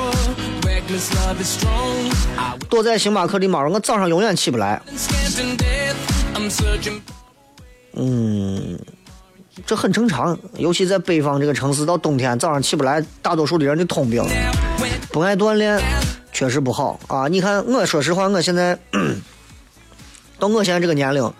[2.67, 4.81] 躲在星巴克的猫，我早上永远起不来。
[7.93, 8.79] 嗯
[9.65, 14.23] 这很正常，尤其在北方这个城市，到冬天早上起不来，大多数的人的通病，
[15.11, 15.79] 不爱锻炼，
[16.31, 17.27] 确实不好啊。
[17.27, 18.77] 你看，我说实话，我现在
[20.39, 21.33] 到我现在这个年龄，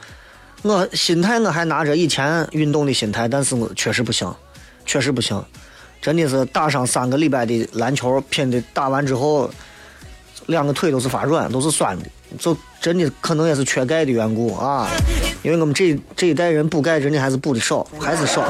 [0.62, 4.32] 我心态我还拿着以前运动的心态，但是我确实不行，
[4.86, 5.42] 确实不行，
[6.02, 9.50] 真的是打上三个礼拜的篮球，拼的打完之后，
[10.48, 12.06] 两个腿都是发软，都是酸的，
[12.38, 14.88] 就真的可能也是缺钙的缘故啊。
[15.44, 18.44] 因为我们这这一代人补钙真的还是补的少，还是少。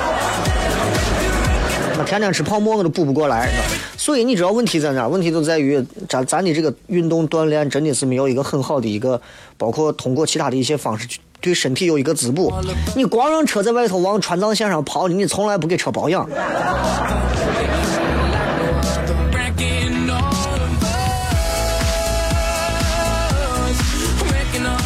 [2.05, 3.49] 天天吃泡沫我都补不过来，
[3.97, 5.07] 所以你知道问题在哪？
[5.07, 9.21] 问题就在于咱咱的这个运动锻炼真的是没有一个很好的一个，
[9.57, 12.53] 包括通过其他的一些方式去对身体有一个滋补。
[12.95, 16.27] 你光让车在外头往川藏线上跑，你从来不给车保养。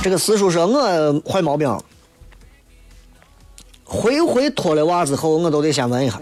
[0.01, 1.79] 这个四叔说我坏毛病，
[3.85, 6.19] 回回脱了袜子后我都得先闻一下。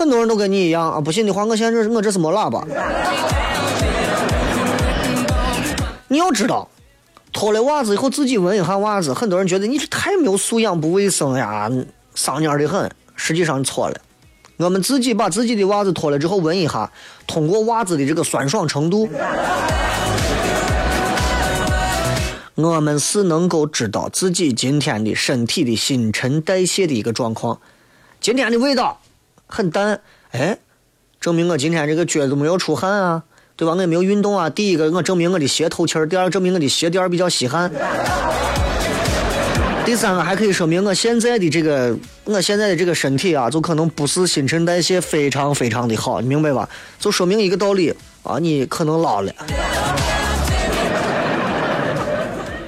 [0.00, 2.64] 很多人都跟你一样啊，不信的话，我现在这我这是没喇叭。
[6.08, 6.66] 你要知道，
[7.34, 11.70] 脱了袜子以后自己闻一下袜子，很多人觉得你这太没有素养、不卫生呀，
[12.14, 12.90] 丧蔫的很。
[13.14, 14.00] 实际上错了，
[14.56, 16.90] 我们自己把自己的袜子脱了之后闻一下，
[17.26, 19.06] 通过袜子的这个酸爽程度，
[22.54, 27.60] 我们是能够知道自己今天的身体的新陈代谢的一个状况。
[28.18, 28.98] 今天的味道
[29.50, 30.56] 很淡，哎，
[31.20, 33.22] 证明我今天这个脚都没有出汗啊，
[33.56, 33.74] 对吧？
[33.74, 34.48] 我也没有运动啊。
[34.48, 37.70] 第一个，我证明我的鞋透气儿；第二，证明我的鞋垫比较吸汗。
[39.84, 46.68] 第三个，还可以说明我现在的这个，我现在的这个身体啊，就可能不是新陈代谢非常非常的好，你明白吧？
[46.98, 49.32] 就说明一个道理啊，你可能老了。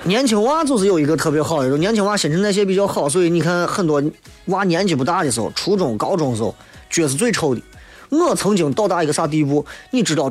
[0.05, 4.03] 年轻娃就是有一个特别好的，就年轻娃新陈代谢比较好，所以你看很多
[4.47, 6.53] 娃年纪不大的时候，初中、高中时候，
[6.93, 7.63] 脚是最臭的。
[8.11, 9.65] 我曾经到达一个啥地步？
[9.91, 10.31] 你知道，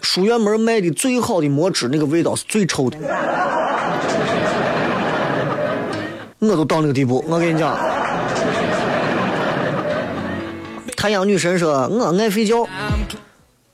[0.00, 2.96] 书院门卖的最好的墨汁，那个味道是最臭的。
[6.38, 7.22] 我都到那个地步。
[7.28, 7.78] 我跟你讲，
[10.96, 12.66] 太阳女神说：“我爱睡觉。”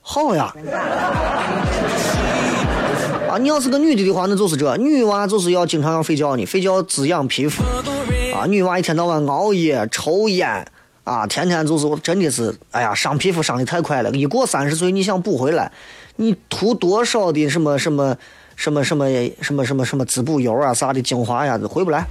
[0.02, 0.52] 好呀。
[3.30, 7.62] 啊，你要是个女的的话，那就是这女娃就是要经常要睡觉呢，睡觉滋养皮肤。
[8.34, 10.66] 啊，女娃一天到晚熬夜、抽烟，
[11.08, 14.10] 啊，天天就是我真的是，哎呀，伤皮肤伤的太快了。
[14.10, 15.72] 一过三十岁，你想补回来，
[16.16, 18.14] 你涂多少的什么什么
[18.56, 19.08] 什么什么
[19.40, 22.04] 什么什么什么滋补油啊啥的精华呀，都回不来。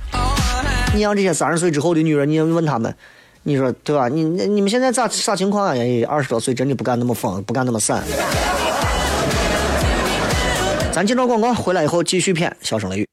[0.95, 2.91] 你让这些三十岁之后的女人，你问他们，
[3.43, 4.07] 你说对吧？
[4.07, 5.75] 你你们现在咋啥情况啊？
[6.07, 8.03] 二十多岁真的不敢那么疯，不敢那么散。
[10.91, 13.07] 咱接着广告，回来以后继续骗《笑声雷雨》。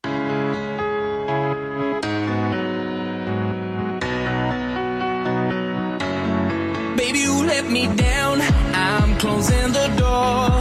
[9.24, 10.52] Closing the door.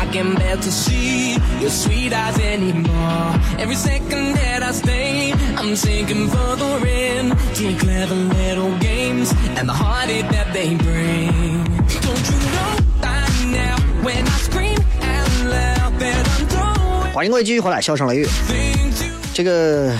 [0.00, 3.34] I can't bear to see your sweet eyes anymore.
[3.58, 9.68] Every second that I stay, I'm sinking further in to your clever little games and
[9.68, 11.64] the heartache that they bring.
[12.06, 12.72] Don't you know
[13.02, 18.26] by now when I scream out loud that I'm doing 欢迎各位继续回来，《笑声雷雨》。
[18.48, 19.92] things you 这个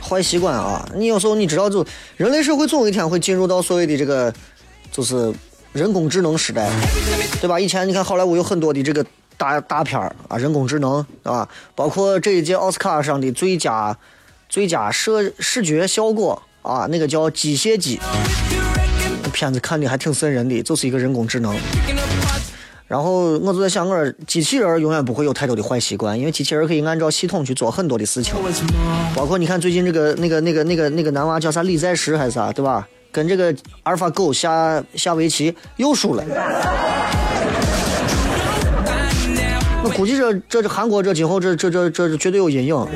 [0.00, 1.84] 坏习惯啊，你有时候你知道，就
[2.16, 4.32] 人类社会总有一天会进入到所谓的这个，
[4.92, 5.32] 就是
[5.72, 6.68] 人工智能时代，
[7.40, 7.58] 对吧？
[7.58, 9.04] 以前你看好莱坞有很多的这个
[9.36, 13.96] 大大片儿啊，人工智能啊，包括这一届奥斯卡上的最佳
[14.48, 17.98] 最佳视视觉效果啊，那个叫《机械姬》，
[19.30, 21.56] 片子看的还挺瘆人的，就是一个人工智能。
[22.88, 28.34] 然后我就在想，我机器人永远不会有太多的坏习惯，因为机器人可以按照系统去做很多的事情，
[29.14, 32.88] 包括你看最近这个那个那个那个那个男娃叫啥李在石还是啥，对吧？
[33.12, 36.24] 跟这个阿尔法狗下下围棋又输了。
[39.82, 42.86] 我估计这这这韩国这今后这这这这绝对有阴影。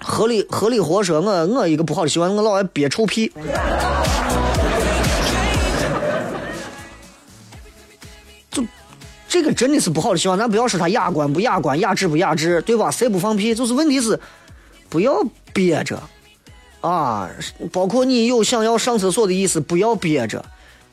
[0.00, 3.32] 合理合理活说，我我一个不好的习惯，我老爱憋臭屁。
[8.50, 8.62] 就
[9.26, 12.90] 这个真的是不好的习惯，咱不要说他雅观不雅观、雅致不雅致，对吧？
[12.90, 13.54] 谁不放屁？
[13.54, 14.20] 就是问题是
[14.90, 16.02] 不要憋着
[16.80, 17.30] 啊！
[17.70, 20.44] 包括你有想要上厕所的意思，不要憋着，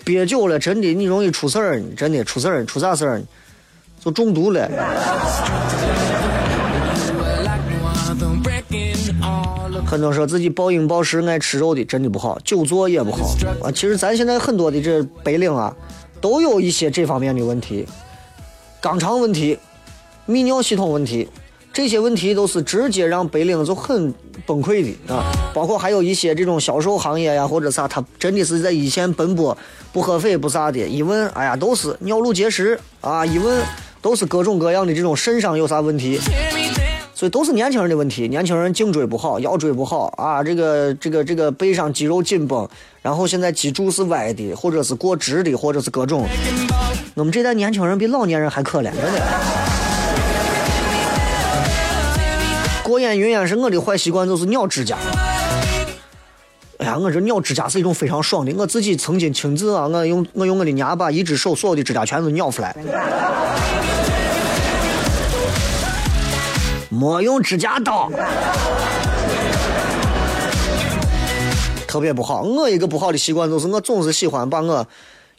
[0.04, 3.22] 憋久了真的你容易出事儿，真的出事儿，出啥事儿？
[4.00, 4.70] 就中毒了。
[9.86, 13.72] 很多说自己暴饮暴食、爱吃肉的，真的不好，久坐也不好啊。
[13.72, 15.76] 其实咱现在很多的这白领啊，
[16.22, 17.88] 都有一些这方面的问题，
[18.82, 19.58] 肛肠问题、
[20.28, 21.28] 泌尿系统问题，
[21.72, 24.14] 这些问题都是直接让白领就很
[24.46, 25.24] 崩溃的啊。
[25.54, 29.58] 包括还有一些这种销售行业呀，或者啥，他真的是在一线奔波，
[29.94, 33.62] 不喝水不啥的，一问，哎呀，都是尿路结石啊，一问
[34.02, 36.20] 都是各种各样的这种肾上有啥问题。
[37.14, 42.66] 所以都是年轻人的问题，年轻人颈椎不好，腰椎不好啊，这个这个这个背上肌肉紧绷，
[43.02, 46.26] 然后现在脊柱是歪的，或者是过直的，或者是各种。
[47.16, 49.69] 我们这代年轻人比老年人还可怜，真的。
[53.10, 54.96] 过眼云烟是我的坏习惯，就是咬指甲。
[56.78, 58.54] 哎呀，我这咬指甲是一种非常爽的。
[58.56, 62.76] 我自己曾经亲自啊，我用我用我的牙把一只手所有的指甲全都咬出来。
[66.90, 68.12] 没用指甲刀，
[71.88, 72.44] 特别不好。
[72.44, 74.86] 我一个不好的习惯就是，我总是喜欢把我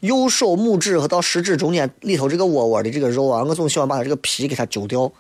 [0.00, 5.10] 右手拇指和到食指中间里头这个窝窝的这个肉啊，我总喜欢把它这个皮给它揪掉。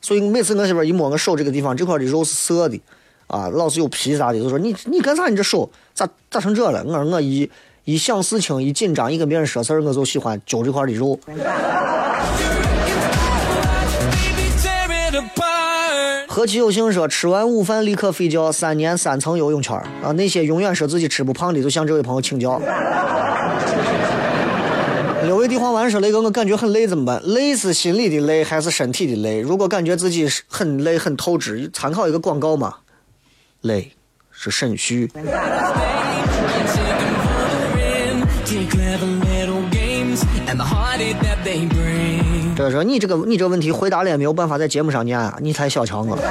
[0.00, 2.80] 所以每次我媳妇一摸我手这个地方，这块的肉是涩的，
[3.26, 5.28] 啊，老是有皮啥的，就说你你干啥？
[5.28, 6.84] 你这手咋咋成这了？
[6.86, 7.50] 我说我一
[7.84, 11.18] 一想事情，一紧张，一跟别人说事儿，我就喜欢揪这块的肉。
[16.28, 20.12] 何其有幸说，吃完午饭立刻睡觉，三年三层游泳圈啊！
[20.12, 22.60] 那些永远说自己吃不胖的，就向这位朋友请教。
[25.56, 27.18] 一换完说雷哥，我感觉很累怎么办？
[27.24, 29.40] 累是心里的累，还是身体的累？
[29.40, 32.74] 如果感觉自己很累、很透支，参考一个广告嘛。
[33.62, 33.90] 累
[34.30, 35.10] 是肾虚，
[42.54, 46.22] 这个说你这个你这个问题回答了也没有办法在节目上念啊，你太小瞧我了。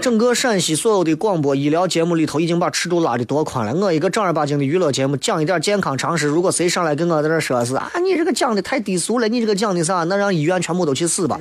[0.00, 3.74] 整个陕西所有的广播医疗节目里头，已经把尺度拉得多宽了。
[3.74, 6.26] 我一个正儿八经的娱乐节目，讲一点健康常识。
[6.26, 10.02] 如果谁上来跟我在这说是啊，你这个讲的太低俗了，你这个讲的啥？
[10.04, 11.38] 那让医院全部都去死吧！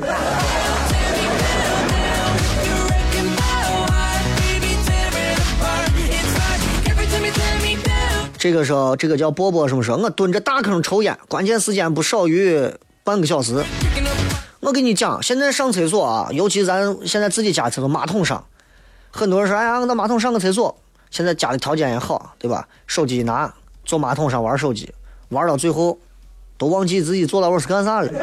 [8.37, 9.95] 这个时候，这个叫波波什么说？
[9.95, 12.69] 我蹲着大坑抽烟，关键时间不少于
[13.05, 13.63] 半个小时。
[14.61, 18.43] 我跟你讲，现在上厕所啊，尤其咱现在自己家厕所马桶上，
[19.09, 20.75] 很多人说，哎呀，我到马桶上个厕所。
[21.09, 22.67] 现在家里条件也好，对吧？
[22.85, 23.51] 手机一拿，
[23.83, 24.93] 坐马桶上玩手机，
[25.29, 25.97] 玩到最后
[26.57, 28.09] 都忘记自己坐那会是干啥了，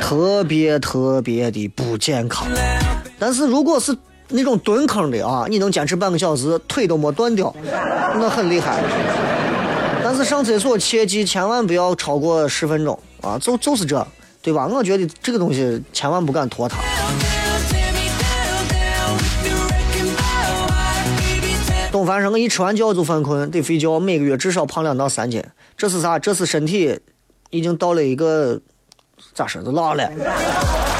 [0.00, 2.46] 特别特别的不健康。
[3.18, 3.96] 但是如果是
[4.28, 8.82] 那种蹲坑的啊，你能坚持半个小时，腿都没断掉，那很厉害。
[10.14, 14.06] 但是上厕所切记千万不要超过十分钟啊，就就是这，
[14.42, 14.66] 对吧？
[14.66, 16.76] 我觉得这个东西千万不敢拖沓。
[21.90, 25.42] 董凡说：“我一吃完觉就犯困，得睡觉，每个月至少胖两到三斤。
[25.78, 26.18] 这是啥？
[26.18, 27.00] 这是身体
[27.48, 28.60] 已经到了一个
[29.32, 29.62] 咋说？
[29.62, 30.91] 都老了。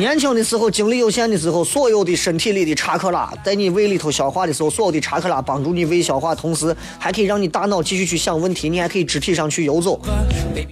[0.00, 10.00] 年轻的时候精力有限的时候，所有的身体里的查克拉在你胃里头消化的时候，所有的查克拉帮助你胃消化，同时还可以让你大脑继续去想问题，你还可以肢体上去游走。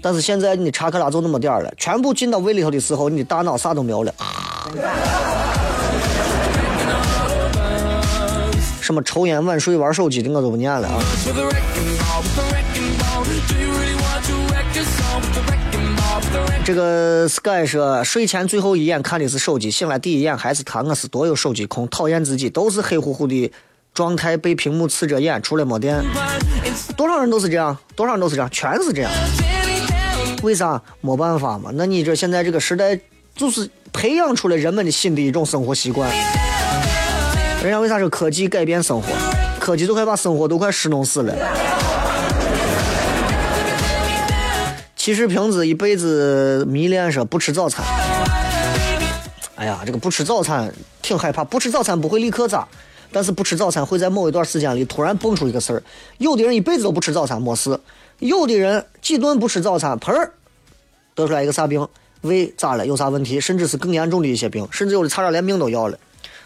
[0.00, 4.10] 但是现在你的查克拉就那么点儿了，全部进到胃里头的时候，你的大脑啥都没有了。”
[8.80, 11.02] 什么抽烟、晚睡、玩手机的，我都不念了啊！
[16.64, 20.82] 这个 Sky 说，睡前最后一眼看的是手机，醒来第一眼还是他。
[20.82, 23.50] 我是多有手机控，讨厌自己都是黑乎乎的
[23.94, 26.04] 状态，被屏幕刺着眼，出来没电。
[26.96, 29.10] 多少人都是这样，多少人都是这样，全是这样。
[30.42, 30.80] 为啥？
[31.00, 31.70] 没办法嘛。
[31.72, 33.00] 那你这现在这个时代，
[33.34, 36.10] 就是培养出了人们的新的一种生活习惯。
[37.62, 39.08] 人家为啥说科技改变生活？
[39.58, 41.34] 科技都快把生活都快失弄死了。
[44.98, 47.86] 其实瓶子一辈子迷恋说不吃早餐。
[49.54, 50.70] 哎呀，这个不吃早餐
[51.00, 51.44] 挺害怕。
[51.44, 52.66] 不吃早餐不会立刻咋，
[53.12, 55.82] 但是不吃早餐会在某一段时间里突然蹦出一个事儿。
[56.18, 57.78] 有的人一辈子都不吃早餐没事，
[58.18, 60.32] 有的人几顿不吃早餐，砰儿
[61.14, 61.86] 得出来一个啥病？
[62.22, 62.84] 胃咋了？
[62.84, 63.40] 有啥问题？
[63.40, 65.96] 甚至是更严重的一些病，甚至有的差点连命都要了。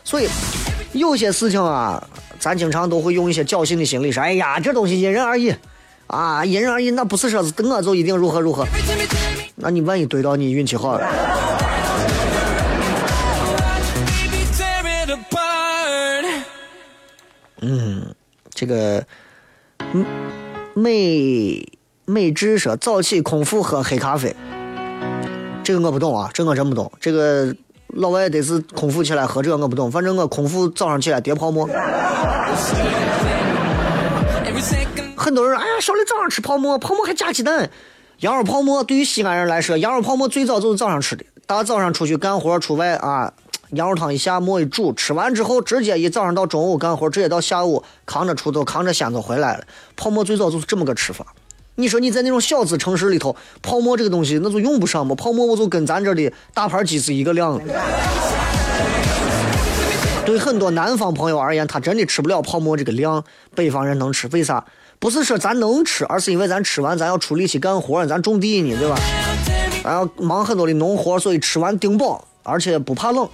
[0.04, 0.28] 所以。
[0.92, 2.06] 有些事情啊，
[2.38, 5.54] 咱经常都会用一些侥幸的心理说：“哎呀，这东西因人而异，
[6.12, 8.66] 啊，因人而异，那不是说是我就一定如何如何。
[9.56, 11.06] 那你万一怼到你运气好了。”
[17.62, 18.14] 嗯，
[18.52, 19.02] 这个
[20.74, 21.66] 美
[22.04, 24.36] 美智说早起空腹喝黑咖啡，
[25.64, 27.56] 这个我不懂啊，这我真不懂，这个。
[27.94, 31.68] 老外得是空腹起来喝这个我不懂，反正我空腹早上起来叠泡沫。
[35.22, 37.70] 很多人：“哎呀，小李早上吃泡沫，泡沫还加鸡蛋。”
[38.18, 41.24] 羊肉泡沫对于西安人来说，羊肉泡沫最早就是早上吃的。
[41.46, 43.32] 大早上出去干活出外啊，
[43.70, 49.64] 羊肉汤一下馍一煮，吃完之后直接一早上到中午干活，直接到下午扛着锄头扛着锨头回来了。
[49.94, 51.24] 泡沫最早就是这么个吃法。
[51.76, 55.14] 你说你在那种小资城市里头，泡沫这个东西那就用不上嘛？
[55.14, 57.60] 泡沫我就跟咱这的大盘鸡是一个量。
[60.24, 63.22] 对很多南方朋友而言，他真的吃不了泡沫这个量，
[63.54, 64.64] 北方人能吃，为啥？
[65.02, 68.94] 不是说咱能吃，而是因为咱吃完咱要出力气干活，咱种地呢，对吧？
[69.82, 73.28] 咱要忙很多的农活，所以吃完顶饱，而且不怕冷。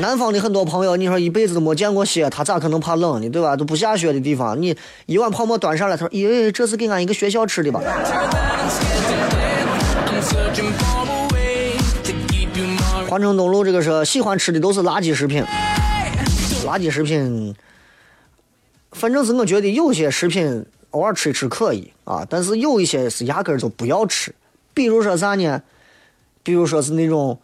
[0.00, 3.28] 南方的很多朋友，你说一辈子都没见过雪，他咋可能怕冷呢？
[3.28, 3.54] 对吧？
[3.54, 4.74] 都不下雪的地方，你
[5.04, 7.82] 一碗泡沫端上来，他说：“咦，这是给俺一个学校吃的吧？”
[13.06, 15.44] 环城东路这个是喜欢吃的都是垃圾食品，
[16.64, 17.54] 垃圾食品，
[18.92, 20.64] 反正是我觉得有些食品
[20.96, 24.34] 偶尔吃一吃可以啊，但是有一些是压根儿就不要吃，
[24.74, 25.62] 比如说啥呢？
[26.42, 27.38] 比如说是那种。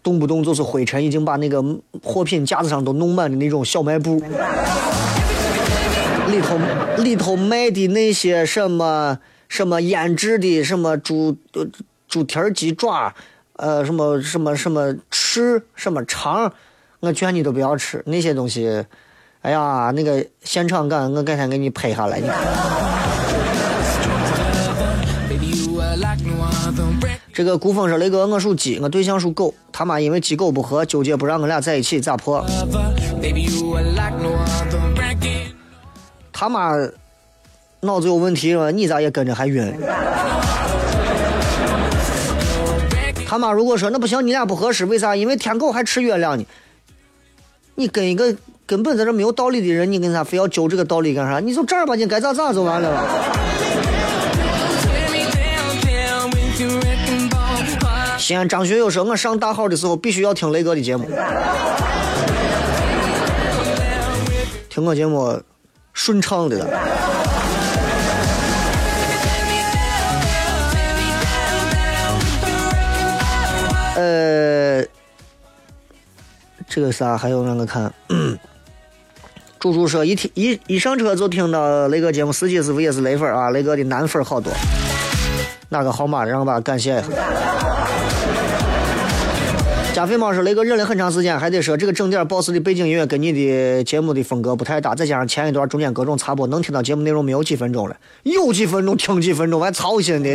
[0.00, 1.62] 动不动就是灰尘，已经把那个
[2.02, 4.14] 货品架子上都弄满的那种小卖部，
[6.28, 6.58] 里头
[7.02, 9.18] 里头卖的那些什么
[9.48, 11.36] 什么腌制的什么猪
[12.06, 13.12] 猪蹄儿鸡爪，
[13.54, 16.50] 呃，什么什么什么翅什么肠，
[17.00, 18.86] 我劝你都不要吃那些东西。
[19.42, 22.87] 哎呀，那个现场感，我改天给你拍下来，你看。
[27.38, 32.44] 这个古风说：“雷哥，我属鸡，我对象属狗，他妈因为鸡狗不和，纠结不让我俩在一起，咋破？”
[36.32, 36.72] 他妈
[37.82, 39.72] 脑子有问题了，你咋也跟着还晕？
[43.24, 45.14] 他妈如果说那不行，你俩不合适，为啥？
[45.14, 46.44] 因为天狗还吃月亮呢。
[47.76, 48.34] 你跟一个
[48.66, 51.38] 根本在这没有道理的人，你跟他非要揪这个道理干啥？
[51.38, 53.08] 你就正儿八经该咋咋就完了。
[58.28, 61.08] 西安张学友说：“我上大号的时候必须要听雷哥的节目，
[64.68, 65.40] 听我节目
[65.94, 66.58] 顺畅的。”
[73.96, 74.84] 呃，
[76.68, 77.90] 这个啥还有那个看，
[79.58, 84.52] 猪猪说一听一一上车就听到雷哥节目，司机师傅也是雷粉啊，雷哥的男粉好多。
[85.70, 86.26] 哪个号码？
[86.26, 87.04] 让我把他感谢一下。
[89.98, 100.30] 加菲猫说：“雷哥忍了很长时间，还得说这个整点 boss 的背景音乐跟你的节目的风格不太搭，再加上前一段中间各种插播，能听到节目内容没有几分钟了，有几分钟听几分钟，还操心的。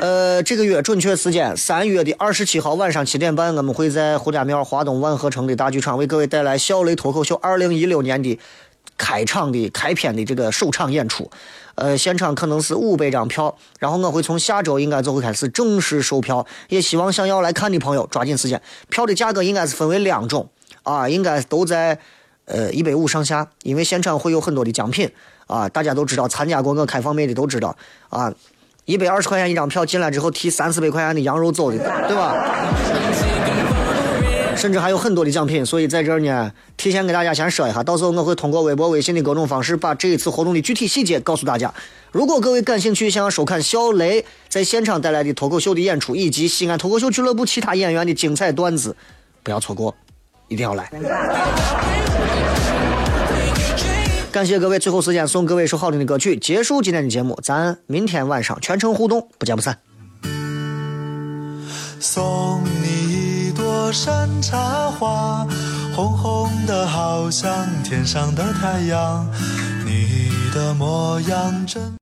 [0.00, 8.38] 呃，这个月准确时间三月的二十七号晚上七点半，我们会在胡家庙华东万和城的大剧场为各位带来小雷脱口秀二零一六年的
[8.96, 11.30] 开场的开篇的这个首场演出。
[11.76, 18.60] 呃，现场可能是五百张票，然后我会从下周应该就会开始正式售票，也希望想要来看的朋友抓紧时间。
[18.88, 20.48] 票的价格应该是分为两种
[20.82, 21.98] 啊，应该都在
[22.44, 25.10] 呃一百五上下，因为现场会有很多的奖品
[25.46, 27.76] 啊，大家都知道，参加过我开放麦的都知道
[28.08, 28.32] 啊，
[28.84, 32.34] 一百二十块钱一张票进来之后提三四百块钱的羊肉走的，对吧？
[34.56, 41.72] 甚至还有很多的奖品，所以在这儿呢，提前给大家先说一下，到时候我会通过微博、微信的各种方式，把这一次活动的具体细节告诉大家。
[42.12, 48.96] 如果各位感兴趣，想要收看小雷在现场带来的脱口秀的演出，以及西安脱口秀俱乐部其他演员的精彩段子，
[49.42, 49.94] 不要错过，
[50.48, 50.90] 一定要来。
[54.30, 59.78] 感谢各位，最后时间送各位一首好听的歌曲，结束今天的节目，咱明天晚上全程互动，不见不散。
[62.00, 63.03] 送你
[63.92, 65.46] 山茶花，
[65.94, 69.26] 红红的好像天上的太阳，
[69.84, 71.92] 你的模样真。